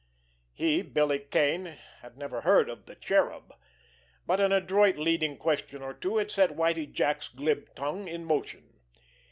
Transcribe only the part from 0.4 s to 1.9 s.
He, Billy Kane,